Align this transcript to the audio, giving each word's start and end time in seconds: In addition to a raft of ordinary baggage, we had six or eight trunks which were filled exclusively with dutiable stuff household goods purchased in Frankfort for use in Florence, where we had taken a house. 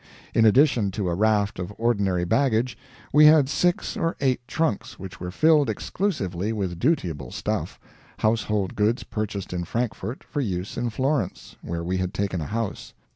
In 0.33 0.45
addition 0.45 0.89
to 0.93 1.09
a 1.09 1.13
raft 1.13 1.59
of 1.59 1.71
ordinary 1.77 2.25
baggage, 2.25 2.75
we 3.13 3.27
had 3.27 3.47
six 3.47 3.95
or 3.95 4.15
eight 4.19 4.41
trunks 4.47 4.97
which 4.97 5.19
were 5.19 5.29
filled 5.29 5.69
exclusively 5.69 6.51
with 6.51 6.79
dutiable 6.79 7.29
stuff 7.29 7.79
household 8.17 8.73
goods 8.75 9.03
purchased 9.03 9.53
in 9.53 9.63
Frankfort 9.63 10.23
for 10.23 10.41
use 10.41 10.75
in 10.75 10.89
Florence, 10.89 11.55
where 11.61 11.83
we 11.83 11.97
had 11.97 12.15
taken 12.15 12.41
a 12.41 12.47
house. 12.47 12.95